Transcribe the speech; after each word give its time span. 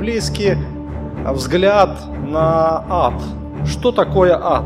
библейский 0.00 0.56
взгляд 1.26 1.90
на 2.26 2.82
ад. 2.88 3.14
Что 3.66 3.92
такое 3.92 4.34
ад? 4.34 4.64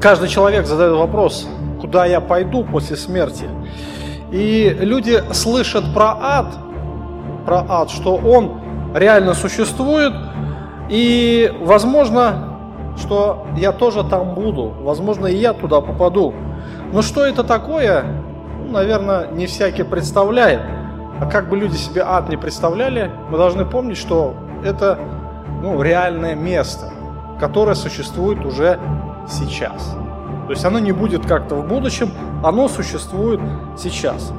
Каждый 0.00 0.28
человек 0.28 0.64
задает 0.66 0.96
вопрос, 0.96 1.48
куда 1.80 2.06
я 2.06 2.20
пойду 2.20 2.62
после 2.62 2.94
смерти. 2.94 3.46
И 4.30 4.76
люди 4.78 5.20
слышат 5.32 5.92
про 5.92 6.16
ад, 6.20 6.46
про 7.44 7.66
ад, 7.68 7.90
что 7.90 8.14
он 8.14 8.60
реально 8.94 9.34
существует, 9.34 10.12
и 10.88 11.52
возможно, 11.60 12.56
что 12.96 13.48
я 13.56 13.72
тоже 13.72 14.04
там 14.04 14.34
буду, 14.34 14.72
возможно, 14.82 15.26
и 15.26 15.34
я 15.34 15.52
туда 15.52 15.80
попаду. 15.80 16.32
Но 16.92 17.02
что 17.02 17.26
это 17.26 17.42
такое, 17.42 18.04
ну, 18.60 18.70
наверное, 18.70 19.26
не 19.32 19.46
всякий 19.46 19.82
представляет. 19.82 20.60
А 21.20 21.26
как 21.26 21.48
бы 21.48 21.56
люди 21.56 21.74
себе 21.74 22.04
ад 22.06 22.28
не 22.28 22.36
представляли, 22.36 23.10
мы 23.30 23.38
должны 23.38 23.64
помнить, 23.64 23.96
что 23.96 24.34
это 24.64 24.98
ну, 25.62 25.80
реальное 25.82 26.34
место, 26.34 26.90
которое 27.38 27.74
существует 27.74 28.44
уже 28.44 28.78
сейчас. 29.28 29.94
То 30.46 30.50
есть 30.50 30.64
оно 30.64 30.78
не 30.78 30.92
будет 30.92 31.24
как-то 31.26 31.54
в 31.56 31.66
будущем, 31.66 32.10
оно 32.42 32.68
существует 32.68 33.40
сейчас. 33.78 34.32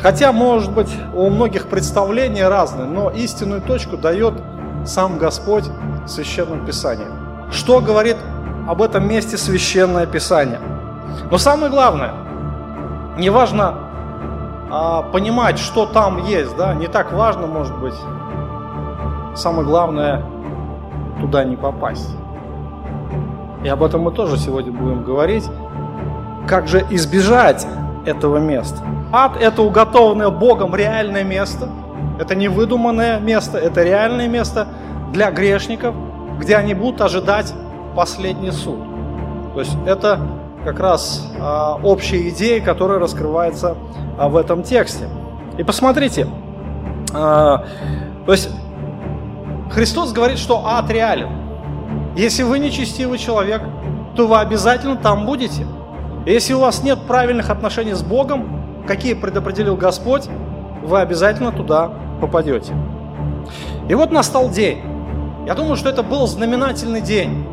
Хотя, 0.00 0.32
может 0.32 0.72
быть, 0.72 0.90
у 1.14 1.28
многих 1.28 1.66
представления 1.66 2.48
разные, 2.48 2.86
но 2.86 3.10
истинную 3.10 3.60
точку 3.60 3.96
дает 3.96 4.34
сам 4.84 5.18
Господь 5.18 5.64
в 6.04 6.08
Священном 6.08 6.64
Писании. 6.64 7.06
Что 7.50 7.80
говорит 7.80 8.16
об 8.68 8.80
этом 8.80 9.08
месте 9.08 9.36
Священное 9.36 10.06
Писание? 10.06 10.60
Но 11.30 11.38
самое 11.38 11.70
главное, 11.70 12.12
не 13.16 13.30
важно 13.30 13.74
а, 14.70 15.02
понимать, 15.02 15.58
что 15.58 15.86
там 15.86 16.24
есть, 16.24 16.56
да, 16.56 16.74
не 16.74 16.86
так 16.86 17.12
важно, 17.12 17.46
может 17.46 17.76
быть. 17.78 17.94
Самое 19.38 19.64
главное, 19.64 20.24
туда 21.20 21.44
не 21.44 21.54
попасть. 21.54 22.08
И 23.62 23.68
об 23.68 23.84
этом 23.84 24.00
мы 24.00 24.10
тоже 24.10 24.36
сегодня 24.36 24.72
будем 24.72 25.04
говорить. 25.04 25.48
Как 26.48 26.66
же 26.66 26.84
избежать 26.90 27.64
этого 28.04 28.38
места? 28.38 28.78
Ад– 29.12 29.36
это 29.40 29.62
уготованное 29.62 30.30
Богом 30.30 30.74
реальное 30.74 31.22
место. 31.22 31.68
Это 32.18 32.34
не 32.34 32.48
выдуманное 32.48 33.20
место, 33.20 33.58
это 33.58 33.84
реальное 33.84 34.26
место 34.26 34.66
для 35.12 35.30
грешников, 35.30 35.94
где 36.40 36.56
они 36.56 36.74
будут 36.74 37.00
ожидать 37.00 37.54
последний 37.94 38.50
суд. 38.50 38.80
То 39.54 39.60
есть 39.60 39.76
это 39.86 40.18
как 40.64 40.80
раз 40.80 41.32
а, 41.40 41.78
общая 41.84 42.28
идея, 42.30 42.60
которая 42.60 42.98
раскрывается 42.98 43.76
а, 44.18 44.28
в 44.28 44.36
этом 44.36 44.64
тексте. 44.64 45.08
И 45.58 45.62
посмотрите, 45.62 46.26
а, 47.14 47.64
то 48.26 48.32
есть 48.32 48.50
Христос 49.70 50.12
говорит, 50.12 50.38
что 50.38 50.66
ад 50.66 50.90
реален. 50.90 51.28
Если 52.16 52.42
вы 52.42 52.58
нечестивый 52.58 53.18
человек, 53.18 53.62
то 54.16 54.26
вы 54.26 54.38
обязательно 54.38 54.96
там 54.96 55.26
будете. 55.26 55.66
Если 56.26 56.52
у 56.52 56.60
вас 56.60 56.82
нет 56.82 56.98
правильных 57.06 57.50
отношений 57.50 57.94
с 57.94 58.02
Богом, 58.02 58.84
какие 58.86 59.14
предопределил 59.14 59.76
Господь, 59.76 60.28
вы 60.82 61.00
обязательно 61.00 61.52
туда 61.52 61.90
попадете. 62.20 62.74
И 63.88 63.94
вот 63.94 64.10
настал 64.10 64.50
день. 64.50 64.82
Я 65.46 65.54
думаю, 65.54 65.76
что 65.76 65.88
это 65.88 66.02
был 66.02 66.26
знаменательный 66.26 67.00
день. 67.00 67.46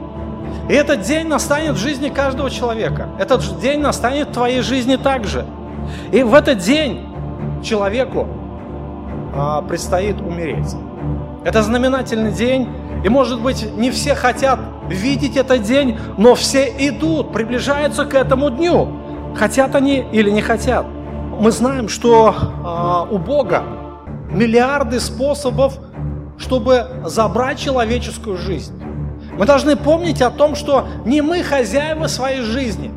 И 0.70 0.74
этот 0.74 1.02
день 1.02 1.28
настанет 1.28 1.74
в 1.74 1.78
жизни 1.78 2.10
каждого 2.10 2.50
человека. 2.50 3.10
Этот 3.20 3.60
день 3.60 3.80
настанет 3.80 4.30
в 4.30 4.34
твоей 4.34 4.62
жизни 4.62 4.96
также. 4.96 5.46
И 6.12 6.24
в 6.24 6.34
этот 6.34 6.58
день 6.58 7.08
человеку 7.64 8.28
а, 9.34 9.62
предстоит 9.62 10.20
умереть. 10.20 10.76
Это 11.46 11.62
знаменательный 11.62 12.32
день, 12.32 12.68
и, 13.04 13.10
может 13.10 13.40
быть, 13.40 13.72
не 13.78 13.92
все 13.92 14.16
хотят 14.16 14.60
видеть 14.90 15.38
этот 15.38 15.62
день, 15.62 15.96
но 16.18 16.34
все 16.34 16.66
идут, 16.90 17.32
приближаются 17.32 18.06
к 18.06 18.16
этому 18.16 18.50
дню. 18.50 18.90
Хотят 19.36 19.76
они 19.76 20.04
или 20.12 20.32
не 20.32 20.42
хотят. 20.42 20.88
Мы 21.40 21.52
знаем, 21.52 21.88
что 21.88 22.34
э, 22.34 23.14
у 23.14 23.20
Бога 23.20 23.62
миллиарды 24.32 25.00
способов, 25.00 25.78
чтобы 26.40 26.88
забрать 27.06 27.60
человеческую 27.60 28.38
жизнь. 28.38 28.82
Мы 29.38 29.46
должны 29.46 29.76
помнить 29.76 30.24
о 30.24 30.32
том, 30.32 30.56
что 30.56 30.88
не 31.06 31.22
мы 31.22 31.44
хозяева 31.44 32.08
своей 32.08 32.42
жизни. 32.42 32.92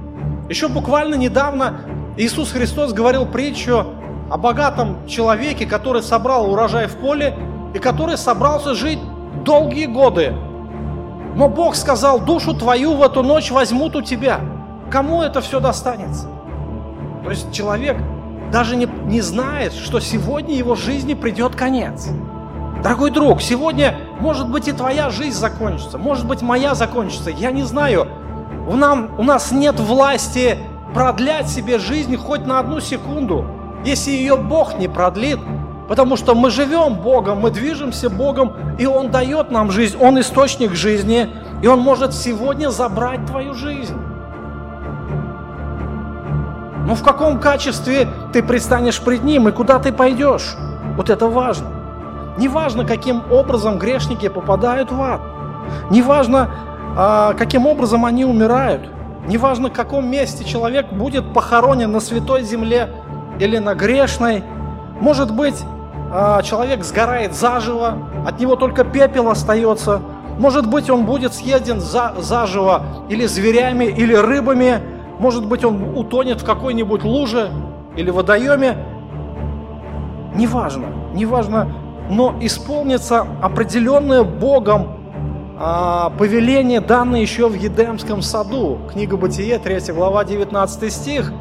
Еще 0.49 0.69
буквально 0.69 1.17
недавно 1.17 1.81
Иисус 2.17 2.53
Христос 2.53 2.95
говорил 2.95 3.27
притчу 3.27 3.85
о 4.31 4.39
богатом 4.39 5.07
человеке, 5.07 5.67
который 5.67 6.03
собрал 6.03 6.51
урожай 6.51 6.87
в 6.87 6.97
поле 6.97 7.35
и 7.75 7.79
который 7.79 8.17
собрался 8.17 8.75
жить 8.75 8.99
долгие 9.45 9.87
годы. 9.87 10.35
Но 11.35 11.49
Бог 11.49 11.77
сказал, 11.77 12.21
душу 12.21 12.55
твою 12.55 12.95
в 12.95 13.03
эту 13.03 13.23
ночь 13.23 13.51
возьмут 13.51 13.95
у 13.97 14.03
тебя. 14.03 14.41
Кому 14.91 15.23
это 15.23 15.41
все 15.41 15.61
достанется? 15.61 16.29
То 17.23 17.31
есть 17.31 17.53
человек 17.53 17.97
даже 18.51 18.77
не, 18.77 18.89
не 19.05 19.21
знает, 19.21 19.73
что 19.73 20.01
сегодня 20.01 20.55
его 20.55 20.75
жизни 20.75 21.15
придет 21.15 21.55
конец. 21.55 22.09
Дорогой 22.83 23.11
друг, 23.11 23.43
сегодня, 23.43 23.97
может 24.21 24.49
быть, 24.49 24.69
и 24.69 24.73
твоя 24.73 25.11
жизнь 25.11 25.37
закончится, 25.37 25.99
может 25.99 26.27
быть, 26.27 26.43
моя 26.43 26.75
закончится, 26.75 27.31
я 27.31 27.51
не 27.51 27.65
знаю. 27.65 28.07
У, 28.69 28.77
нам, 28.77 29.11
у 29.19 29.23
нас 29.23 29.51
нет 29.51 29.81
власти 29.81 30.59
продлять 30.95 31.49
себе 31.49 31.79
жизнь 31.79 32.17
хоть 32.17 32.47
на 32.47 32.61
одну 32.61 32.81
секунду. 32.81 33.45
Если 33.85 34.11
ее 34.11 34.37
Бог 34.37 34.79
не 34.79 34.89
продлит, 34.89 35.41
Потому 35.89 36.17
что 36.17 36.35
мы 36.35 36.51
живем 36.51 36.97
Богом, 36.97 37.41
мы 37.41 37.51
движемся 37.51 38.11
Богом, 38.11 38.53
и 38.79 38.87
Он 38.87 39.11
дает 39.11 39.51
нам 39.51 39.71
жизнь, 39.71 39.97
Он 39.99 40.21
источник 40.21 40.75
жизни, 40.75 41.31
и 41.63 41.67
Он 41.67 41.81
может 41.81 42.13
сегодня 42.13 42.69
забрать 42.69 43.25
твою 43.25 43.55
жизнь. 43.55 43.97
Но 46.87 46.95
в 46.95 47.03
каком 47.03 47.41
качестве 47.41 48.07
ты 48.33 48.43
предстанешь 48.43 49.01
пред 49.01 49.25
Ним 49.25 49.49
и 49.49 49.53
куда 49.53 49.79
ты 49.79 49.91
пойдешь? 49.91 50.57
Вот 50.97 51.09
это 51.09 51.27
важно. 51.27 51.69
Не 52.37 52.49
важно, 52.49 52.85
каким 52.85 53.23
образом 53.31 53.79
грешники 53.79 54.29
попадают 54.29 54.93
в 54.93 55.03
ад. 55.03 55.21
Не 55.91 56.03
важно, 56.03 56.51
а, 56.97 57.33
каким 57.33 57.67
образом 57.67 58.05
они 58.05 58.25
умирают. 58.25 58.83
Не 59.27 59.39
важно, 59.39 59.69
в 59.69 59.73
каком 59.73 60.09
месте 60.09 60.45
человек 60.45 60.93
будет 60.93 61.33
похоронен 61.33 61.91
на 61.91 62.01
святой 62.01 62.43
земле 62.43 62.91
или 63.39 63.59
на 63.59 63.75
грешной. 63.75 64.45
Может 65.01 65.35
быть, 65.35 65.63
а, 66.11 66.43
человек 66.43 66.85
сгорает 66.85 67.35
заживо, 67.35 67.99
от 68.27 68.41
него 68.41 68.57
только 68.57 68.85
пепел 68.85 69.29
остается. 69.29 70.01
Может 70.39 70.69
быть, 70.69 70.89
он 70.89 71.05
будет 71.05 71.35
съеден 71.35 71.81
за, 71.81 72.15
заживо 72.19 72.83
или 73.09 73.27
зверями, 73.27 73.85
или 73.85 74.15
рыбами. 74.15 74.81
Может 75.19 75.47
быть, 75.47 75.65
он 75.65 75.97
утонет 75.97 76.41
в 76.41 76.45
какой-нибудь 76.45 77.03
луже 77.03 77.51
или 77.97 78.11
водоеме. 78.11 78.77
Неважно, 80.35 80.87
неважно, 81.15 81.73
но 82.09 82.37
исполнится 82.41 83.27
определенное 83.43 84.23
Богом 84.23 84.99
а, 85.59 86.11
повеление, 86.11 86.81
данное 86.81 87.21
еще 87.21 87.49
в 87.49 87.55
Едемском 87.55 88.23
саду. 88.23 88.79
Книга 88.93 89.17
Бытие, 89.17 89.59
3 89.59 89.93
глава, 89.93 90.25
19 90.25 90.93
стих. 90.93 91.33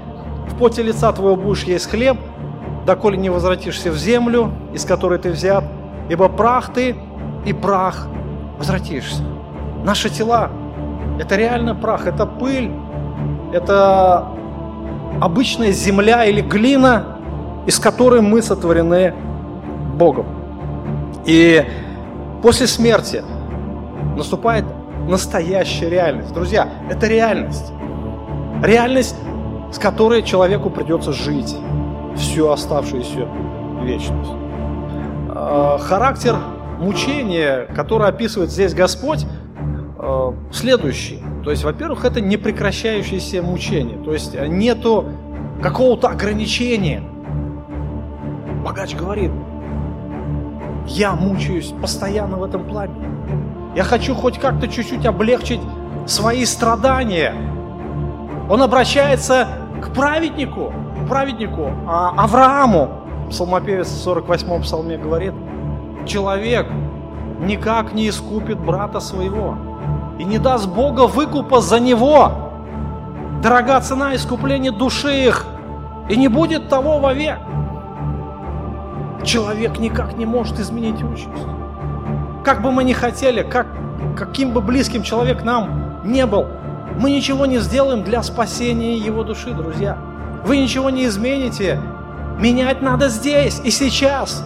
«В 0.47 0.57
поте 0.57 0.81
лица 0.81 1.11
твоего 1.11 1.35
будешь 1.35 1.63
есть 1.63 1.87
хлеб, 1.87 2.17
доколе 2.87 3.17
не 3.17 3.29
возвратишься 3.29 3.91
в 3.91 3.97
землю, 3.97 4.51
из 4.73 4.85
которой 4.85 5.19
ты 5.19 5.29
взят, 5.29 5.63
ибо 6.09 6.29
прах 6.29 6.73
ты 6.73 6.95
и 7.45 7.53
прах 7.53 8.07
возвратишься. 8.57 9.23
Наши 9.83 10.09
тела– 10.09 10.49
это 11.19 11.35
реально 11.35 11.75
прах, 11.75 12.07
это 12.07 12.25
пыль, 12.25 12.71
это 13.53 14.29
обычная 15.19 15.71
земля 15.71 16.25
или 16.25 16.41
глина, 16.41 17.17
из 17.67 17.77
которой 17.77 18.21
мы 18.21 18.41
сотворены 18.41 19.13
Богом. 19.95 20.25
И 21.25 21.65
после 22.41 22.67
смерти 22.67 23.21
наступает 24.15 24.63
настоящая 25.09 25.89
реальность. 25.89 26.33
Друзья, 26.33 26.69
это 26.89 27.07
реальность. 27.07 27.73
Реальность, 28.63 29.15
с 29.73 29.77
которой 29.77 30.23
человеку 30.23 30.69
придется 30.69 31.11
жить 31.11 31.53
всю 32.17 32.49
оставшуюся 32.49 33.27
вечность. 33.83 34.31
А, 35.29 35.77
характер 35.77 36.35
мучения, 36.79 37.67
который 37.75 38.07
описывает 38.07 38.51
здесь 38.51 38.73
Господь, 38.73 39.25
а, 39.97 40.33
следующий. 40.51 41.19
То 41.43 41.51
есть, 41.51 41.63
во-первых, 41.63 42.05
это 42.05 42.19
непрекращающееся 42.21 43.41
мучение. 43.41 43.97
То 44.03 44.13
есть 44.13 44.35
нету 44.47 45.05
какого-то 45.61 46.09
ограничения. 46.09 47.03
Богач 48.63 48.95
говорит, 48.95 49.31
я 50.87 51.13
мучаюсь 51.13 51.73
постоянно 51.81 52.37
в 52.37 52.43
этом 52.43 52.63
пламени. 52.63 53.05
Я 53.75 53.83
хочу 53.83 54.15
хоть 54.15 54.39
как-то 54.39 54.67
чуть-чуть 54.67 55.05
облегчить 55.05 55.61
свои 56.05 56.45
страдания. 56.45 57.33
Он 58.49 58.61
обращается 58.61 59.47
к 59.81 59.93
праведнику, 59.93 60.73
праведнику 61.07 61.71
а 61.87 62.13
Аврааму, 62.17 62.89
псалмопевец 63.29 63.87
в 63.87 64.07
48-м 64.07 64.61
псалме 64.61 64.97
говорит, 64.97 65.33
человек, 66.05 66.67
никак 67.39 67.93
не 67.93 68.09
искупит 68.09 68.59
брата 68.59 68.99
своего 68.99 69.55
и 70.19 70.23
не 70.23 70.39
даст 70.39 70.67
Бога 70.67 71.07
выкупа 71.07 71.61
за 71.61 71.79
него. 71.79 72.31
Дорога 73.41 73.79
цена 73.81 74.15
искупления 74.15 74.71
души 74.71 75.27
их, 75.27 75.45
и 76.09 76.17
не 76.17 76.27
будет 76.27 76.69
того 76.69 76.99
вовек. 76.99 77.37
Человек 79.23 79.77
никак 79.79 80.17
не 80.17 80.25
может 80.25 80.59
изменить 80.59 81.03
участь. 81.03 81.45
Как 82.43 82.61
бы 82.61 82.71
мы 82.71 82.83
ни 82.83 82.93
хотели, 82.93 83.43
как, 83.43 83.67
каким 84.15 84.53
бы 84.53 84.61
близким 84.61 85.03
человек 85.03 85.43
нам 85.43 85.99
не 86.03 86.25
был, 86.25 86.47
мы 86.99 87.11
ничего 87.11 87.45
не 87.45 87.59
сделаем 87.59 88.03
для 88.03 88.23
спасения 88.23 88.97
его 88.97 89.23
души, 89.23 89.51
друзья. 89.51 89.97
Вы 90.47 90.59
ничего 90.59 90.89
не 90.89 91.05
измените. 91.07 91.77
Менять 92.39 92.81
надо 92.81 93.09
здесь 93.09 93.59
и 93.65 93.69
сейчас. 93.69 94.45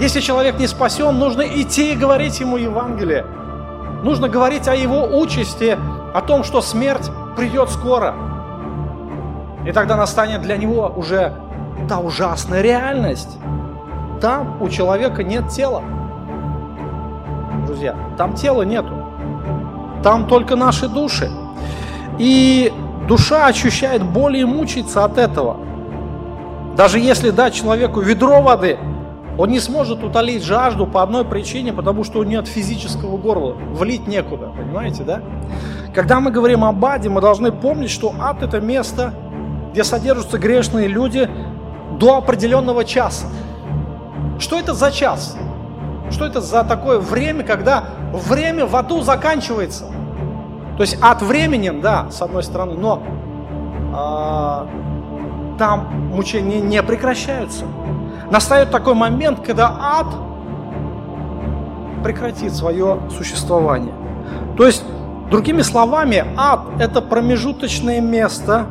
Если 0.00 0.20
человек 0.20 0.58
не 0.58 0.66
спасен, 0.66 1.18
нужно 1.18 1.42
идти 1.42 1.92
и 1.92 1.94
говорить 1.94 2.40
ему 2.40 2.56
Евангелие. 2.56 3.26
Нужно 4.02 4.30
говорить 4.30 4.66
о 4.66 4.74
его 4.74 5.04
участи, 5.20 5.76
о 6.14 6.22
том, 6.22 6.42
что 6.42 6.62
смерть 6.62 7.10
придет 7.36 7.68
скоро. 7.68 8.14
И 9.66 9.72
тогда 9.72 9.94
настанет 9.94 10.40
для 10.40 10.56
него 10.56 10.90
уже 10.96 11.34
та 11.86 11.98
ужасная 11.98 12.62
реальность. 12.62 13.36
Там 14.22 14.56
у 14.62 14.70
человека 14.70 15.22
нет 15.22 15.50
тела. 15.50 15.82
Друзья, 17.66 17.94
там 18.16 18.32
тела 18.32 18.62
нету. 18.62 18.94
Там 20.02 20.26
только 20.26 20.56
наши 20.56 20.88
души. 20.88 21.30
И 22.16 22.72
душа 23.10 23.46
ощущает 23.46 24.04
боль 24.04 24.36
и 24.36 24.44
мучается 24.44 25.04
от 25.04 25.18
этого. 25.18 25.56
Даже 26.76 27.00
если 27.00 27.30
дать 27.30 27.54
человеку 27.54 28.00
ведро 28.00 28.40
воды, 28.40 28.78
он 29.36 29.48
не 29.48 29.58
сможет 29.58 30.04
утолить 30.04 30.44
жажду 30.44 30.86
по 30.86 31.02
одной 31.02 31.24
причине, 31.24 31.72
потому 31.72 32.04
что 32.04 32.20
у 32.20 32.22
него 32.22 32.42
нет 32.42 32.46
физического 32.48 33.16
горла, 33.16 33.56
влить 33.72 34.06
некуда, 34.06 34.52
понимаете, 34.56 35.02
да? 35.02 35.22
Когда 35.92 36.20
мы 36.20 36.30
говорим 36.30 36.64
об 36.64 36.84
аде, 36.84 37.08
мы 37.08 37.20
должны 37.20 37.50
помнить, 37.50 37.90
что 37.90 38.14
ад– 38.20 38.42
это 38.44 38.60
место, 38.60 39.12
где 39.72 39.82
содержатся 39.82 40.38
грешные 40.38 40.86
люди 40.86 41.28
до 41.98 42.16
определенного 42.16 42.84
часа. 42.84 43.26
Что 44.38 44.56
это 44.56 44.72
за 44.72 44.92
час? 44.92 45.36
Что 46.12 46.26
это 46.26 46.40
за 46.40 46.62
такое 46.62 47.00
время, 47.00 47.42
когда 47.42 47.86
время 48.12 48.66
в 48.66 48.76
аду 48.76 49.00
заканчивается? 49.00 49.86
То 50.80 50.84
есть 50.84 50.96
ад 51.02 51.20
временен, 51.20 51.82
да, 51.82 52.10
с 52.10 52.22
одной 52.22 52.42
стороны, 52.42 52.72
но 52.72 53.02
э, 53.92 55.58
там 55.58 55.88
мучения 56.10 56.58
не 56.58 56.82
прекращаются. 56.82 57.66
Настает 58.30 58.70
такой 58.70 58.94
момент, 58.94 59.40
когда 59.44 59.76
ад 59.78 60.06
прекратит 62.02 62.54
свое 62.54 62.98
существование. 63.14 63.92
То 64.56 64.64
есть, 64.64 64.82
другими 65.30 65.60
словами, 65.60 66.24
ад– 66.38 66.60
это 66.78 67.02
промежуточное 67.02 68.00
место, 68.00 68.64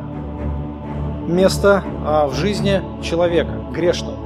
место 1.28 1.84
а, 2.04 2.26
в 2.26 2.34
жизни 2.34 2.82
человека, 3.04 3.52
грешного. 3.70 4.16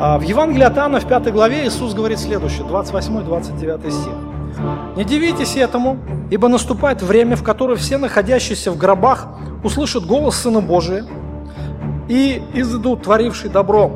А, 0.00 0.18
в 0.18 0.22
Евангелии 0.22 0.64
от 0.64 0.76
Иоанна 0.76 0.98
в 0.98 1.06
5 1.06 1.32
главе 1.32 1.68
Иисус 1.68 1.94
говорит 1.94 2.18
следующее, 2.18 2.66
28-29 2.66 3.90
стих. 3.92 4.31
«Не 4.96 5.04
дивитесь 5.04 5.56
этому, 5.56 5.98
ибо 6.30 6.48
наступает 6.48 7.02
время, 7.02 7.36
в 7.36 7.42
которое 7.42 7.76
все 7.76 7.98
находящиеся 7.98 8.70
в 8.70 8.76
гробах 8.76 9.28
услышат 9.64 10.06
голос 10.06 10.36
Сына 10.36 10.60
Божия 10.60 11.04
и 12.08 12.42
изыдут 12.54 13.02
творивший 13.02 13.50
добро 13.50 13.90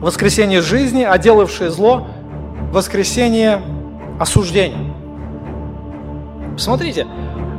воскресение 0.00 0.60
жизни, 0.60 1.02
а 1.02 1.16
делавшие 1.18 1.70
зло 1.70 2.06
воскресение 2.72 3.60
осуждения». 4.18 4.94
Смотрите, 6.56 7.06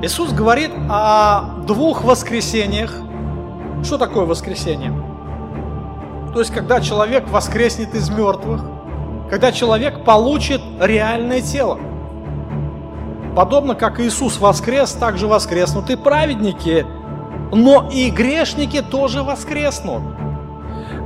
Иисус 0.02 0.32
говорит 0.32 0.72
о 0.90 1.60
двух 1.68 2.04
воскресениях. 2.04 2.94
Что 3.84 3.98
такое 3.98 4.26
воскресение? 4.26 4.92
То 6.34 6.40
есть, 6.40 6.52
когда 6.54 6.82
человек 6.82 7.30
воскреснет 7.30 7.94
из 7.94 8.10
мертвых, 8.10 8.62
когда 9.30 9.52
человек 9.52 10.04
получит 10.04 10.62
реальное 10.80 11.42
тело. 11.42 11.80
Подобно 13.38 13.76
как 13.76 14.00
Иисус 14.00 14.40
воскрес, 14.40 14.94
так 14.94 15.20
же 15.20 15.28
воскреснут 15.28 15.92
и 15.92 15.96
праведники, 15.96 16.88
но 17.52 17.88
и 17.88 18.10
грешники 18.10 18.82
тоже 18.82 19.22
воскреснут. 19.22 20.02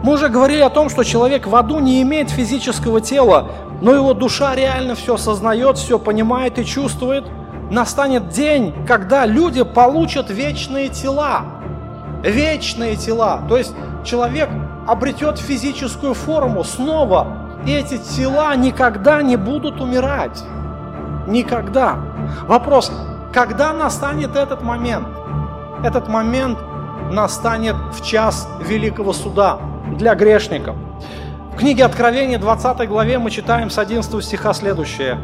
Мы 0.01 0.13
уже 0.13 0.29
говорили 0.29 0.61
о 0.61 0.69
том, 0.69 0.89
что 0.89 1.03
человек 1.03 1.45
в 1.45 1.53
аду 1.53 1.79
не 1.79 2.01
имеет 2.03 2.29
физического 2.29 3.01
тела, 3.01 3.49
но 3.81 3.93
его 3.93 4.13
душа 4.13 4.55
реально 4.55 4.95
все 4.95 5.15
осознает, 5.15 5.77
все 5.77 5.99
понимает 5.99 6.57
и 6.57 6.63
чувствует. 6.63 7.25
Настанет 7.69 8.29
день, 8.29 8.73
когда 8.87 9.25
люди 9.25 9.63
получат 9.63 10.29
вечные 10.29 10.87
тела. 10.87 11.41
Вечные 12.23 12.95
тела. 12.95 13.41
То 13.49 13.57
есть 13.57 13.73
человек 14.05 14.47
обретет 14.87 15.37
физическую 15.37 16.13
форму 16.13 16.63
снова, 16.63 17.27
и 17.65 17.73
эти 17.73 17.97
тела 17.97 18.55
никогда 18.55 19.21
не 19.21 19.35
будут 19.35 19.81
умирать. 19.81 20.41
Никогда. 21.27 22.10
Вопрос, 22.47 22.91
когда 23.33 23.73
настанет 23.73 24.35
этот 24.35 24.61
момент? 24.61 25.07
Этот 25.83 26.07
момент 26.07 26.59
настанет 27.11 27.75
в 27.93 28.05
час 28.05 28.47
великого 28.61 29.13
суда 29.13 29.59
для 29.97 30.15
грешников. 30.15 30.75
В 31.53 31.57
книге 31.57 31.85
Откровения, 31.85 32.37
20 32.37 32.87
главе, 32.87 33.19
мы 33.19 33.29
читаем 33.29 33.69
с 33.69 33.77
11 33.77 34.23
стиха 34.23 34.53
следующее. 34.53 35.17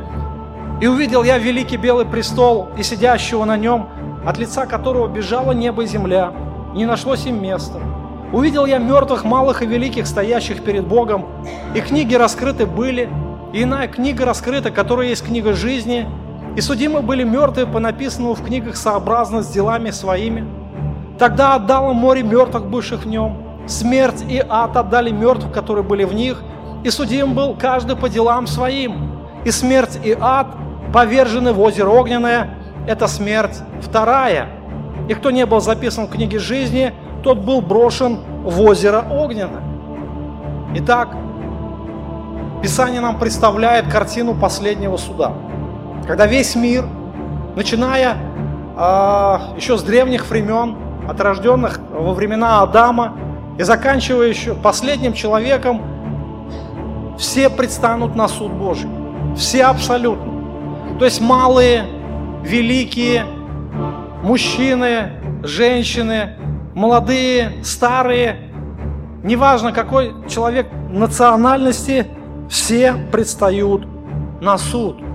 «И 0.82 0.88
увидел 0.88 1.24
я 1.24 1.38
великий 1.38 1.78
белый 1.78 2.06
престол 2.06 2.70
и 2.78 2.84
сидящего 2.84 3.46
на 3.46 3.58
нем, 3.58 3.90
от 4.26 4.38
лица 4.38 4.66
которого 4.66 5.08
бежало 5.08 5.54
небо 5.54 5.84
и 5.84 5.88
земля, 5.88 6.34
не 6.74 6.86
нашлось 6.86 7.26
им 7.26 7.42
места. 7.42 7.80
Увидел 8.34 8.66
я 8.66 8.78
мертвых, 8.78 9.24
малых 9.24 9.62
и 9.62 9.66
великих, 9.66 10.06
стоящих 10.06 10.64
перед 10.64 10.86
Богом, 10.86 11.26
и 11.74 11.80
книги 11.80 12.14
раскрыты 12.14 12.66
были, 12.66 13.10
и 13.54 13.64
иная 13.64 13.88
книга 13.88 14.26
раскрыта, 14.26 14.70
которая 14.70 15.08
есть 15.08 15.26
книга 15.26 15.54
жизни, 15.54 16.08
и 16.58 16.62
судимы 16.62 17.02
были 17.02 17.24
мертвые 17.24 17.66
по 17.66 17.80
написанному 17.80 18.34
в 18.34 18.44
книгах 18.44 18.76
сообразно 18.76 19.42
с 19.42 19.48
делами 19.48 19.92
своими. 19.92 20.46
Тогда 21.18 21.56
отдало 21.56 21.94
море 21.94 22.24
мертвых, 22.24 22.66
бывших 22.66 23.06
в 23.06 23.08
нем, 23.08 23.38
смерть 23.68 24.26
и 24.28 24.44
ад 24.46 24.76
отдали 24.76 25.12
мертвых, 25.12 25.54
которые 25.54 25.84
были 25.84 26.04
в 26.04 26.14
них, 26.14 26.44
и 26.84 26.90
судим 26.90 27.34
был 27.34 27.56
каждый 27.56 27.96
по 27.96 28.10
делам 28.10 28.46
своим. 28.46 29.12
И 29.46 29.52
смерть 29.52 29.98
и 30.04 30.18
ад 30.20 30.48
повержены 30.92 31.54
в 31.54 31.62
озеро 31.62 31.90
огненное, 31.90 32.50
это 32.88 33.08
смерть 33.08 33.62
вторая. 33.82 34.50
И 35.08 35.14
кто 35.14 35.32
не 35.32 35.46
был 35.46 35.62
записан 35.62 36.08
в 36.08 36.10
книге 36.10 36.40
жизни– 36.40 36.92
тот 37.28 37.40
был 37.40 37.62
брошен 37.62 38.20
в 38.44 38.62
озеро 38.62 39.06
Огненное. 39.10 39.62
Итак, 40.76 41.10
Писание 42.62 43.02
нам 43.02 43.20
представляет 43.20 43.92
картину 43.92 44.34
последнего 44.34 44.96
суда, 44.98 45.34
когда 46.08 46.26
весь 46.26 46.56
мир, 46.56 46.86
начиная 47.56 48.16
э, 48.78 49.38
еще 49.58 49.78
с 49.78 49.84
древних 49.84 50.30
времен, 50.30 50.78
от 51.08 51.20
рожденных 51.22 51.80
во 51.92 52.14
времена 52.14 52.62
Адама 52.62 53.18
и 53.58 53.64
заканчивая 53.64 54.28
еще 54.28 54.56
последним 54.56 55.14
человеком, 55.14 55.82
все 57.18 57.50
предстанут 57.50 58.16
на 58.16 58.28
суд 58.28 58.52
Божий. 58.52 58.90
Все 59.36 59.64
абсолютно. 59.66 60.98
То 61.00 61.06
есть 61.06 61.22
малые, 61.22 61.86
великие, 62.44 63.26
мужчины, 64.24 65.12
женщины, 65.44 66.36
молодые, 66.74 67.64
старые, 67.64 68.52
неважно 69.24 69.72
какой 69.72 70.14
человек 70.30 70.68
национальности, 70.90 72.08
все 72.50 72.94
предстают 73.12 73.88
на 74.42 74.58
суд. 74.58 75.07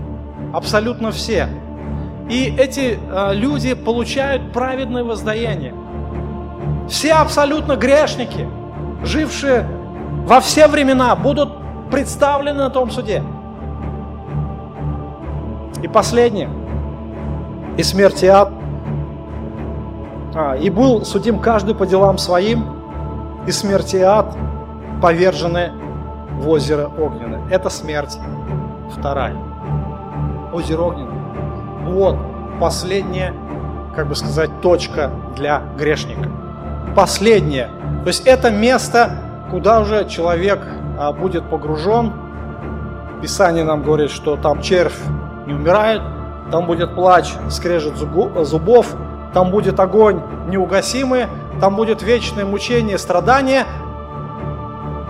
Абсолютно 0.53 1.11
все. 1.11 1.49
И 2.29 2.55
эти 2.59 2.99
э, 2.99 3.35
люди 3.35 3.75
получают 3.75 4.53
праведное 4.53 5.05
воздаяние. 5.05 5.75
Все 6.89 7.15
абсолютно 7.15 7.77
грешники, 7.77 8.49
жившие 9.03 9.67
во 10.27 10.41
все 10.41 10.69
времена, 10.69 11.15
будут 11.17 11.51
представлены 11.91 12.59
на 12.59 12.71
том 12.71 12.91
суде. 12.91 13.23
И 15.83 15.89
последнее. 15.89 16.51
И 17.77 17.83
смерть 17.83 18.23
и 18.23 18.27
ад 18.27 18.51
а, 20.35 20.57
и 20.57 20.71
был 20.71 21.05
судим 21.05 21.39
каждый 21.39 21.75
по 21.75 21.87
делам 21.87 22.17
своим, 22.17 22.65
и 23.47 23.51
смерть 23.51 23.95
и 23.95 24.01
ад 24.01 24.35
повержены 25.03 25.73
в 26.39 26.49
озеро 26.49 26.91
Огненное. 26.99 27.43
Это 27.51 27.69
смерть 27.69 28.19
вторая. 28.91 29.52
Озеро 30.53 30.83
Огненное. 30.83 31.23
Вот 31.87 32.17
последняя, 32.61 33.35
как 33.97 34.09
бы 34.09 34.15
сказать, 34.15 34.51
точка 34.61 35.11
для 35.37 35.63
грешника. 35.79 36.31
Последняя. 36.95 37.71
То 38.03 38.09
есть 38.09 38.27
это 38.27 38.51
место, 38.51 39.11
куда 39.51 39.81
уже 39.81 40.09
человек 40.09 40.61
а, 40.99 41.13
будет 41.13 41.49
погружен 41.49 42.13
Писание 43.23 43.63
нам 43.63 43.85
говорит, 43.85 44.11
что 44.11 44.37
там 44.37 44.61
червь 44.61 44.99
не 45.47 45.55
умирает, 45.55 46.03
там 46.51 46.67
будет 46.67 46.97
плач, 46.97 47.33
скрежет 47.51 47.97
зубов, 47.97 48.97
там 49.33 49.53
будет 49.53 49.79
огонь 49.79 50.21
неугасимый, 50.49 51.27
там 51.61 51.77
будет 51.77 52.03
вечное 52.03 52.45
мучение, 52.45 52.99
страдание, 52.99 53.65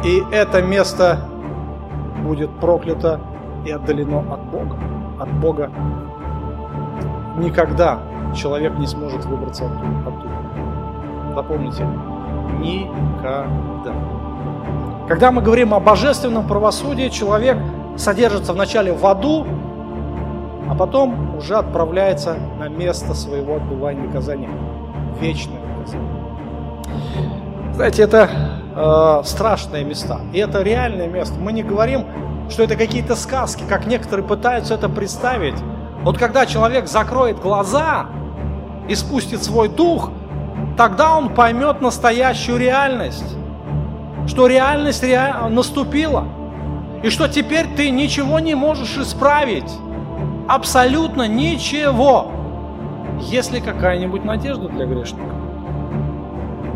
и 0.05 0.23
это 0.31 0.61
место 0.61 1.21
будет 2.23 2.51
проклято 2.61 3.19
и 3.65 3.71
отдалено 3.71 4.19
от 4.31 4.43
Бога. 4.43 4.77
От 5.23 5.33
Бога 5.35 5.71
никогда 7.37 8.01
человек 8.35 8.77
не 8.77 8.89
сможет 8.89 9.25
выбраться 9.25 9.67
оттуда. 10.05 10.35
Запомните, 11.37 11.87
никогда. 12.59 13.95
Когда 15.07 15.31
мы 15.31 15.41
говорим 15.41 15.75
о 15.75 15.79
божественном 15.79 16.49
правосудии, 16.49 17.09
человек 17.09 17.57
содержится 17.97 18.53
вначале 18.53 18.93
в 18.93 19.07
аду, 19.07 19.47
а 20.69 20.75
потом 20.75 21.37
уже 21.37 21.55
отправляется 21.55 22.37
на 22.59 22.67
место 22.67 23.15
своего 23.15 23.55
отбывания 23.55 24.03
наказания. 24.03 24.51
Вечное 25.21 25.61
наказание. 25.77 26.11
Знаете, 27.75 28.03
это 28.03 28.29
э, 28.75 29.21
страшные 29.25 29.85
места. 29.85 30.19
И 30.33 30.39
это 30.39 30.63
реальное 30.63 31.07
место. 31.07 31.39
Мы 31.39 31.53
не 31.53 31.63
говорим, 31.63 32.07
что 32.53 32.63
это 32.63 32.77
какие-то 32.77 33.17
сказки, 33.17 33.65
как 33.69 33.87
некоторые 33.87 34.27
пытаются 34.27 34.75
это 34.75 34.89
представить. 34.89 35.55
Вот 36.03 36.19
когда 36.19 36.47
человек 36.47 36.87
закроет 36.87 37.41
глаза 37.41 38.07
и 38.89 38.95
спустит 38.95 39.43
свой 39.43 39.69
дух, 39.69 40.11
тогда 40.77 41.17
он 41.17 41.35
поймет 41.35 41.81
настоящую 41.81 42.59
реальность. 42.59 43.37
Что 44.27 44.47
реальность 44.47 45.03
ре... 45.03 45.35
наступила. 45.49 46.25
И 47.03 47.09
что 47.09 47.27
теперь 47.27 47.67
ты 47.75 47.91
ничего 47.91 48.39
не 48.39 48.55
можешь 48.55 48.99
исправить. 48.99 49.73
Абсолютно 50.47 51.27
ничего. 51.27 52.31
Есть 53.21 53.53
ли 53.53 53.61
какая-нибудь 53.61 54.25
надежда 54.25 54.69
для 54.69 54.85
грешника? 54.85 55.35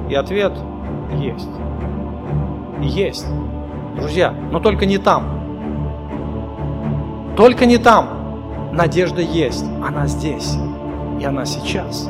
И 0.08 0.14
ответ 0.14 0.52
есть. 1.12 1.50
Есть. 2.80 3.26
Друзья, 3.96 4.34
но 4.50 4.60
только 4.60 4.86
не 4.86 4.98
там. 4.98 5.35
Только 7.36 7.66
не 7.66 7.78
там. 7.78 8.70
Надежда 8.72 9.20
есть. 9.20 9.64
Она 9.86 10.06
здесь. 10.06 10.54
И 11.20 11.24
она 11.24 11.44
сейчас. 11.44 12.08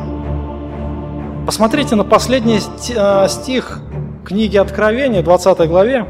Посмотрите 1.44 1.94
на 1.94 2.04
последний 2.04 2.58
э, 2.58 3.28
стих 3.28 3.80
книги 4.24 4.56
Откровения, 4.56 5.22
20 5.22 5.68
главе. 5.68 6.06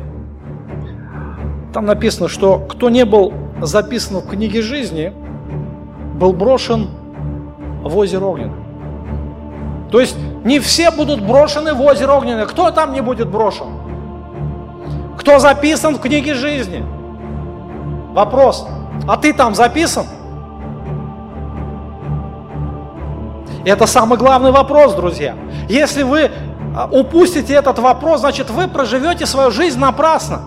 Там 1.72 1.84
написано, 1.84 2.28
что 2.28 2.58
кто 2.58 2.88
не 2.88 3.04
был 3.04 3.34
записан 3.60 4.18
в 4.18 4.28
книге 4.28 4.62
жизни, 4.62 5.12
был 6.14 6.32
брошен 6.32 6.88
в 7.82 7.96
озеро 7.96 8.24
Огненное. 8.24 8.66
То 9.90 10.00
есть 10.00 10.16
не 10.44 10.58
все 10.58 10.90
будут 10.90 11.20
брошены 11.20 11.74
в 11.74 11.82
озеро 11.82 12.12
Огненное. 12.12 12.46
Кто 12.46 12.70
там 12.70 12.92
не 12.92 13.02
будет 13.02 13.28
брошен? 13.28 13.66
Кто 15.18 15.38
записан 15.38 15.96
в 15.96 16.00
книге 16.00 16.34
жизни? 16.34 16.84
Вопрос. 18.14 18.66
А 19.06 19.16
ты 19.16 19.32
там 19.32 19.54
записан? 19.54 20.06
Это 23.64 23.86
самый 23.86 24.16
главный 24.16 24.52
вопрос, 24.52 24.94
друзья. 24.94 25.34
Если 25.68 26.04
вы 26.04 26.30
а, 26.76 26.88
упустите 26.90 27.54
этот 27.54 27.78
вопрос, 27.80 28.20
значит 28.20 28.48
вы 28.50 28.68
проживете 28.68 29.26
свою 29.26 29.50
жизнь 29.50 29.78
напрасно. 29.78 30.42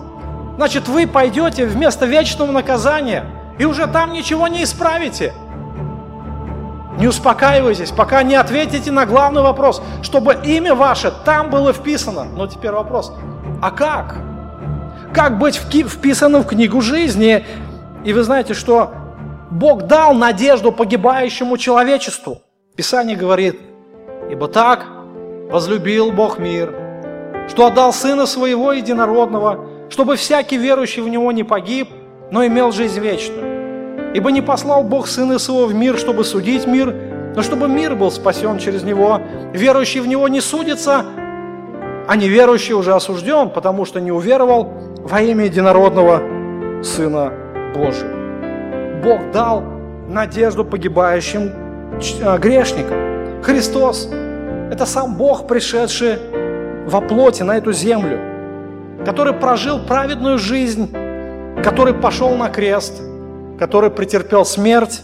Значит 0.56 0.88
вы 0.88 1.06
пойдете 1.06 1.66
вместо 1.66 2.06
вечного 2.06 2.50
наказания 2.50 3.24
и 3.58 3.64
уже 3.64 3.86
там 3.86 4.12
ничего 4.12 4.48
не 4.48 4.62
исправите. 4.62 5.34
Не 6.98 7.08
успокаивайтесь, 7.08 7.90
пока 7.90 8.22
не 8.22 8.34
ответите 8.34 8.90
на 8.90 9.06
главный 9.06 9.42
вопрос, 9.42 9.82
чтобы 10.02 10.34
имя 10.44 10.74
ваше 10.74 11.12
там 11.24 11.50
было 11.50 11.72
вписано. 11.72 12.24
Но 12.24 12.46
теперь 12.46 12.72
вопрос, 12.72 13.12
а 13.60 13.70
как? 13.70 14.16
Как 15.12 15.38
быть 15.38 15.56
вписанным 15.56 16.42
в 16.42 16.46
книгу 16.46 16.80
жизни? 16.80 17.44
И 18.04 18.12
вы 18.12 18.22
знаете, 18.22 18.54
что 18.54 18.92
Бог 19.50 19.82
дал 19.82 20.14
надежду 20.14 20.72
погибающему 20.72 21.58
человечеству. 21.58 22.38
Писание 22.76 23.16
говорит, 23.16 23.60
ибо 24.30 24.48
так 24.48 24.86
возлюбил 25.50 26.10
Бог 26.12 26.38
мир, 26.38 26.74
что 27.48 27.66
отдал 27.66 27.92
Сына 27.92 28.26
Своего 28.26 28.72
Единородного, 28.72 29.66
чтобы 29.90 30.16
всякий 30.16 30.56
верующий 30.56 31.02
в 31.02 31.08
Него 31.08 31.30
не 31.32 31.42
погиб, 31.42 31.88
но 32.30 32.46
имел 32.46 32.72
жизнь 32.72 33.00
вечную. 33.00 34.14
Ибо 34.14 34.30
не 34.30 34.40
послал 34.40 34.82
Бог 34.84 35.06
Сына 35.06 35.38
Своего 35.38 35.66
в 35.66 35.74
мир, 35.74 35.98
чтобы 35.98 36.24
судить 36.24 36.66
мир, 36.66 36.94
но 37.34 37.42
чтобы 37.42 37.68
мир 37.68 37.96
был 37.96 38.10
спасен 38.10 38.58
через 38.58 38.82
Него. 38.82 39.20
Верующий 39.52 40.00
в 40.00 40.06
Него 40.06 40.26
не 40.28 40.40
судится, 40.40 41.04
а 42.08 42.16
неверующий 42.16 42.74
уже 42.74 42.94
осужден, 42.94 43.50
потому 43.50 43.84
что 43.84 44.00
не 44.00 44.10
уверовал 44.10 44.72
во 45.02 45.20
имя 45.20 45.44
единородного 45.44 46.22
Сына 46.82 47.39
Божия. 47.74 48.08
Бог 49.02 49.30
дал 49.32 49.62
надежду 50.08 50.64
погибающим 50.64 51.52
а, 52.22 52.38
грешникам. 52.38 53.42
Христос– 53.42 54.10
это 54.70 54.86
сам 54.86 55.14
Бог, 55.14 55.46
пришедший 55.46 56.18
во 56.86 57.00
плоти 57.00 57.42
на 57.42 57.56
эту 57.56 57.72
землю, 57.72 58.18
который 59.04 59.32
прожил 59.32 59.80
праведную 59.86 60.38
жизнь, 60.38 60.92
который 61.62 61.94
пошел 61.94 62.36
на 62.36 62.48
крест– 62.48 63.02
который 63.60 63.90
претерпел 63.90 64.46
смерть 64.46 65.02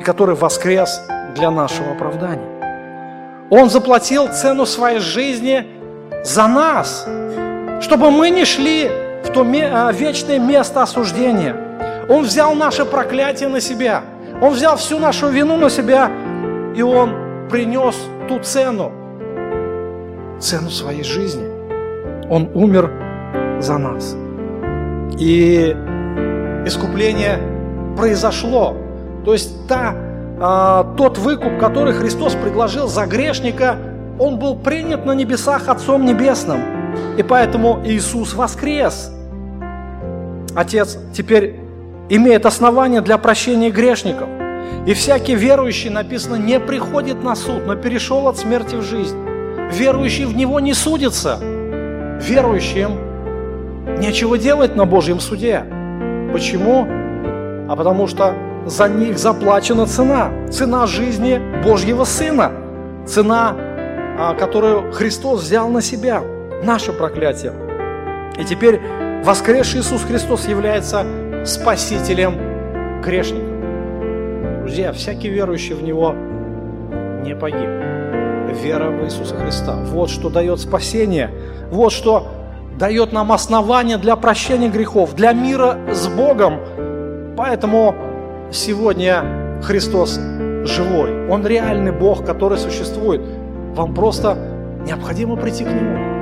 и 0.00 0.02
который 0.02 0.34
воскрес 0.34 1.02
для 1.36 1.50
нашего 1.50 1.92
оправдания. 1.92 2.48
Он 3.50 3.68
заплатил 3.68 4.28
цену 4.28 4.64
своей 4.64 4.98
жизни 4.98 5.66
за 6.24 6.46
нас, 6.46 7.06
чтобы 7.82 8.10
мы 8.10 8.30
не 8.30 8.46
шли 8.46 8.90
в 9.24 9.30
то 9.30 9.42
а, 9.42 9.92
вечное 9.92 10.38
место 10.38 10.82
осуждения. 10.82 11.56
Он 12.08 12.24
взял 12.24 12.54
наше 12.54 12.84
проклятие 12.84 13.48
на 13.48 13.60
себя. 13.60 14.02
Он 14.40 14.52
взял 14.52 14.76
всю 14.76 14.98
нашу 14.98 15.28
вину 15.28 15.56
на 15.56 15.70
себя, 15.70 16.10
и 16.74 16.82
Он 16.82 17.14
принес 17.50 17.96
ту 18.28 18.38
цену, 18.40 18.92
цену 20.40 20.70
своей 20.70 21.04
жизни. 21.04 21.46
Он 22.28 22.48
умер 22.54 22.90
за 23.60 23.78
нас. 23.78 24.16
И 25.18 25.76
искупление 26.64 27.38
произошло. 27.96 28.76
То 29.24 29.32
есть 29.32 29.66
та, 29.68 29.94
э, 29.94 30.96
тот 30.96 31.18
выкуп, 31.18 31.58
который 31.58 31.92
Христос 31.92 32.34
предложил 32.34 32.88
за 32.88 33.06
грешника, 33.06 33.76
он 34.18 34.38
был 34.38 34.56
принят 34.56 35.04
на 35.06 35.12
небесах 35.12 35.68
Отцом 35.68 36.04
Небесным. 36.04 36.79
И 37.18 37.22
поэтому 37.22 37.80
Иисус 37.84 38.34
воскрес. 38.34 39.12
Отец 40.54 40.98
теперь 41.12 41.56
имеет 42.08 42.46
основания 42.46 43.00
для 43.00 43.18
прощения 43.18 43.70
грешников. 43.70 44.28
И 44.86 44.94
всякий 44.94 45.34
верующий, 45.34 45.90
написано, 45.90 46.36
не 46.36 46.58
приходит 46.58 47.22
на 47.22 47.34
суд, 47.34 47.66
но 47.66 47.76
перешел 47.76 48.28
от 48.28 48.38
смерти 48.38 48.76
в 48.76 48.82
жизнь. 48.82 49.16
Верующий 49.72 50.24
в 50.24 50.36
Него 50.36 50.60
не 50.60 50.74
судится. 50.74 51.38
Верующим 52.20 52.92
нечего 53.98 54.38
делать 54.38 54.76
на 54.76 54.84
Божьем 54.86 55.20
суде. 55.20 55.64
Почему? 56.32 56.86
а 57.70 57.76
потому 57.76 58.08
что 58.08 58.34
за 58.66 58.88
них 58.88 59.16
заплачена 59.16 59.86
цена. 59.86 60.32
Цена 60.50 60.88
жизни 60.88 61.40
Божьего 61.62 62.02
Сына. 62.02 62.50
Цена, 63.06 63.54
а, 64.18 64.34
которую 64.34 64.92
Христос 64.92 65.42
взял 65.42 65.68
на 65.68 65.80
себя. 65.80 66.20
Наше 66.62 66.92
проклятие. 66.92 67.52
И 68.38 68.44
теперь 68.44 68.80
воскресший 69.24 69.80
Иисус 69.80 70.02
Христос 70.02 70.46
является 70.46 71.04
спасителем 71.44 73.00
грешников. 73.02 73.48
Друзья, 74.60 74.92
всякий 74.92 75.28
верующий 75.28 75.74
в 75.74 75.82
Него 75.82 76.14
не 77.22 77.34
погиб. 77.34 77.68
Вера 78.62 78.90
в 78.90 79.04
Иисуса 79.04 79.36
Христа. 79.36 79.76
Вот 79.76 80.10
что 80.10 80.28
дает 80.28 80.60
спасение. 80.60 81.30
Вот 81.70 81.92
что 81.92 82.28
дает 82.78 83.12
нам 83.12 83.32
основание 83.32 83.96
для 83.96 84.16
прощения 84.16 84.68
грехов, 84.68 85.14
для 85.14 85.32
мира 85.32 85.78
с 85.92 86.08
Богом, 86.08 86.60
Поэтому 87.42 87.94
сегодня 88.52 89.60
Христос 89.62 90.20
живой. 90.64 91.26
Он 91.30 91.46
реальный 91.46 91.90
Бог, 91.90 92.22
который 92.26 92.58
существует. 92.58 93.22
Вам 93.74 93.94
просто 93.94 94.36
необходимо 94.86 95.36
прийти 95.36 95.64
к 95.64 95.68
Нему. 95.68 96.19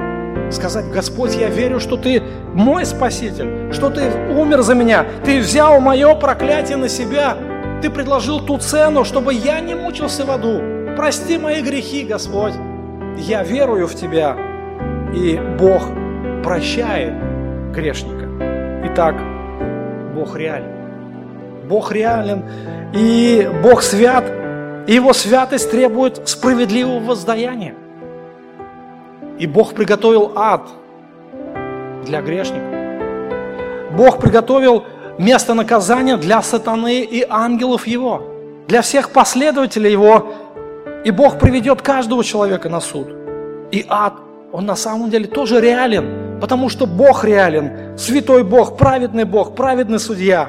Сказать, 0.50 0.86
Господь, 0.90 1.34
я 1.34 1.48
верю, 1.48 1.78
что 1.78 1.96
Ты 1.96 2.22
мой 2.54 2.86
Спаситель, 2.86 3.72
что 3.72 3.90
Ты 3.90 4.10
умер 4.30 4.62
за 4.62 4.74
меня, 4.74 5.04
Ты 5.24 5.40
взял 5.40 5.80
мое 5.80 6.14
проклятие 6.14 6.76
на 6.76 6.88
себя, 6.88 7.36
Ты 7.82 7.90
предложил 7.90 8.40
ту 8.40 8.58
цену, 8.58 9.04
чтобы 9.04 9.34
я 9.34 9.60
не 9.60 9.74
мучился 9.74 10.24
в 10.24 10.30
аду. 10.30 10.60
Прости 10.96 11.38
мои 11.38 11.62
грехи, 11.62 12.04
Господь. 12.04 12.54
Я 13.18 13.42
верую 13.42 13.86
в 13.86 13.94
Тебя, 13.94 14.36
и 15.14 15.38
Бог 15.58 15.82
прощает 16.42 17.12
грешника. 17.72 18.26
Итак, 18.86 19.16
Бог 20.14 20.36
реален. 20.36 20.72
Бог 21.68 21.92
реален, 21.92 22.44
и 22.94 23.48
Бог 23.62 23.82
свят, 23.82 24.24
и 24.86 24.94
Его 24.94 25.12
святость 25.12 25.70
требует 25.70 26.26
справедливого 26.28 27.00
воздаяния. 27.00 27.74
И 29.38 29.46
Бог 29.46 29.74
приготовил 29.74 30.32
ад 30.34 30.62
для 32.04 32.20
грешников. 32.20 32.68
Бог 33.96 34.18
приготовил 34.18 34.84
место 35.18 35.54
наказания 35.54 36.16
для 36.16 36.42
сатаны 36.42 37.02
и 37.02 37.24
ангелов 37.28 37.86
его, 37.86 38.22
для 38.66 38.82
всех 38.82 39.10
последователей 39.10 39.92
его. 39.92 40.32
И 41.04 41.10
Бог 41.12 41.38
приведет 41.38 41.82
каждого 41.82 42.24
человека 42.24 42.68
на 42.68 42.80
суд. 42.80 43.08
И 43.70 43.86
ад, 43.88 44.14
он 44.52 44.66
на 44.66 44.76
самом 44.76 45.10
деле 45.10 45.26
тоже 45.26 45.60
реален, 45.60 46.40
потому 46.40 46.68
что 46.68 46.86
Бог 46.86 47.24
реален, 47.24 47.96
святой 47.96 48.42
Бог, 48.42 48.76
праведный 48.76 49.24
Бог, 49.24 49.54
праведный 49.54 50.00
судья, 50.00 50.48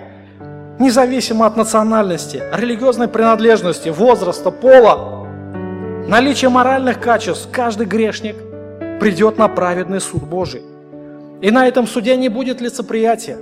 независимо 0.79 1.45
от 1.45 1.57
национальности, 1.57 2.41
религиозной 2.53 3.07
принадлежности, 3.07 3.89
возраста, 3.89 4.49
пола, 4.49 5.27
наличия 6.07 6.49
моральных 6.49 6.99
качеств, 6.99 7.49
каждый 7.51 7.85
грешник 7.85 8.35
придет 8.99 9.37
на 9.37 9.47
праведный 9.47 10.01
суд 10.01 10.23
Божий. 10.23 10.61
И 11.41 11.51
на 11.51 11.67
этом 11.67 11.87
суде 11.87 12.17
не 12.17 12.29
будет 12.29 12.61
лицеприятия. 12.61 13.37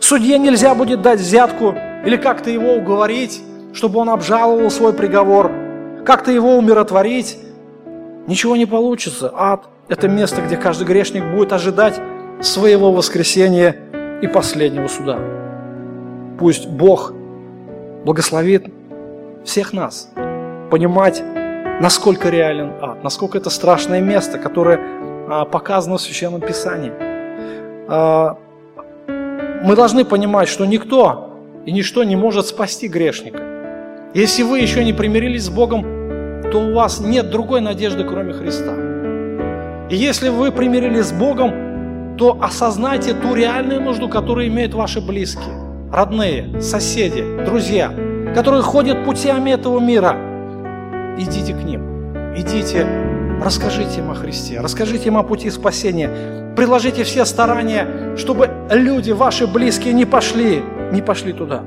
Судье 0.00 0.38
нельзя 0.38 0.74
будет 0.74 1.02
дать 1.02 1.20
взятку 1.20 1.74
или 2.04 2.16
как-то 2.16 2.50
его 2.50 2.74
уговорить, 2.74 3.40
чтобы 3.72 4.00
он 4.00 4.10
обжаловал 4.10 4.70
свой 4.70 4.92
приговор, 4.92 5.52
как-то 6.04 6.32
его 6.32 6.56
умиротворить. 6.56 7.38
Ничего 8.26 8.56
не 8.56 8.66
получится. 8.66 9.32
Ад– 9.34 9.66
это 9.88 10.08
место, 10.08 10.42
где 10.42 10.56
каждый 10.56 10.86
грешник 10.86 11.24
будет 11.24 11.52
ожидать 11.52 12.00
своего 12.40 12.92
воскресения 12.92 13.76
и 14.20 14.26
последнего 14.26 14.88
суда. 14.88 15.18
Пусть 16.38 16.66
Бог 16.66 17.12
благословит 18.04 18.66
всех 19.44 19.72
нас 19.72 20.10
понимать, 20.70 21.22
насколько 21.80 22.28
реален 22.28 22.72
ад, 22.80 23.04
насколько 23.04 23.38
это 23.38 23.50
страшное 23.50 24.00
место, 24.00 24.38
которое 24.38 24.80
а, 25.28 25.44
показано 25.44 25.98
в 25.98 26.00
Священном 26.00 26.40
Писании. 26.40 26.92
А, 27.88 28.38
мы 29.62 29.76
должны 29.76 30.04
понимать, 30.04 30.48
что 30.48 30.64
никто 30.66 31.30
и 31.66 31.72
ничто 31.72 32.04
не 32.04 32.16
может 32.16 32.46
спасти 32.46 32.88
грешника. 32.88 33.42
Если 34.14 34.42
вы 34.42 34.60
еще 34.60 34.84
не 34.84 34.92
примирились 34.92 35.44
с 35.44 35.50
Богом, 35.50 35.82
то 36.50 36.58
у 36.60 36.74
вас 36.74 37.00
нет 37.00 37.30
другой 37.30 37.60
надежды, 37.60 38.04
кроме 38.04 38.32
Христа. 38.32 38.72
И 39.90 39.96
если 39.96 40.28
вы 40.30 40.52
примирились 40.52 41.06
с 41.06 41.12
Богом, 41.12 42.16
то 42.16 42.38
осознайте 42.40 43.14
ту 43.14 43.34
реальную 43.34 43.80
нужду, 43.80 44.08
которую 44.08 44.48
имеют 44.48 44.74
ваши 44.74 45.00
близкие, 45.00 45.54
родные, 45.92 46.60
соседи, 46.60 47.24
друзья, 47.44 47.92
которые 48.34 48.62
ходят 48.62 49.04
путями 49.04 49.50
этого 49.50 49.80
мира. 49.80 50.16
Идите 51.18 51.54
к 51.54 51.62
ним, 51.62 52.12
идите, 52.36 52.86
расскажите 53.42 54.00
им 54.00 54.10
о 54.10 54.14
Христе, 54.14 54.60
расскажите 54.60 55.08
им 55.08 55.16
о 55.16 55.22
пути 55.22 55.48
спасения, 55.50 56.52
приложите 56.56 57.04
все 57.04 57.24
старания, 57.24 58.14
чтобы 58.16 58.50
люди, 58.70 59.12
ваши 59.12 59.46
близкие, 59.46 59.94
не 59.94 60.04
пошли, 60.04 60.62
не 60.92 61.00
пошли 61.00 61.32
туда. 61.32 61.62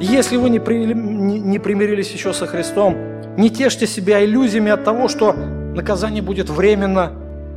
Если 0.00 0.36
вы 0.36 0.50
не, 0.50 0.58
при, 0.58 0.92
не, 0.92 1.38
не 1.38 1.58
примирились 1.60 2.10
еще 2.10 2.32
со 2.32 2.46
Христом, 2.46 2.96
не 3.36 3.48
тешьте 3.48 3.86
себя 3.86 4.24
иллюзиями 4.24 4.72
от 4.72 4.82
того, 4.82 5.06
что 5.06 5.32
наказание 5.32 6.22
будет 6.22 6.50
временно, 6.50 7.12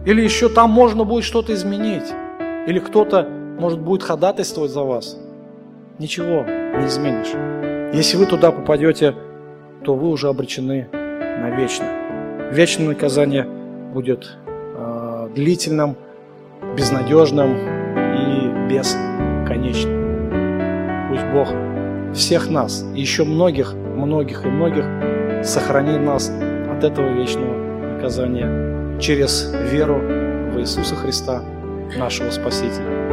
или 0.06 0.22
еще 0.22 0.50
там 0.50 0.70
можно 0.70 1.04
будет 1.04 1.24
что-то 1.24 1.54
изменить, 1.54 2.14
или 2.68 2.78
кто-то, 2.78 3.28
может, 3.60 3.80
будет 3.80 4.04
ходатайствовать 4.04 4.72
за 4.72 4.84
вас. 4.84 5.18
Ничего 5.98 6.46
не 6.78 6.86
изменишь. 6.86 7.34
Если 7.96 8.18
вы 8.18 8.28
туда 8.28 8.52
попадете, 8.52 9.16
то 9.86 9.96
вы 9.96 10.10
уже 10.10 10.28
обречены 10.28 10.88
на 10.92 11.56
вечно. 11.56 11.86
Вечное 12.52 12.90
наказание 12.90 13.48
будет 13.94 14.38
э, 14.46 15.30
длительным, 15.36 15.96
безнадежным 16.76 17.56
и 18.16 18.70
бесконечным. 18.70 21.10
Пусть 21.10 21.26
Бог 21.32 21.50
всех 22.14 22.50
нас, 22.50 22.86
еще 22.96 23.26
многих, 23.26 23.74
многих 23.74 24.46
и 24.46 24.50
многих 24.50 24.86
сохранит 25.44 26.02
нас 26.02 26.32
от 26.70 26.84
этого 26.84 27.10
вечного 27.10 27.94
наказания 27.94 29.00
через 29.00 29.54
веру 29.72 30.00
в 30.00 30.60
Иисуса 30.60 30.96
Христа, 30.96 31.44
нашего 31.98 32.32
Спасителя. 32.32 33.05